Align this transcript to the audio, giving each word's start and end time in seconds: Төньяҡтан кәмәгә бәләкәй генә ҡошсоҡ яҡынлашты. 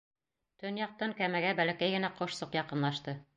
Төньяҡтан 0.63 1.13
кәмәгә 1.19 1.51
бәләкәй 1.61 1.95
генә 1.97 2.11
ҡошсоҡ 2.23 2.59
яҡынлашты. 2.63 3.17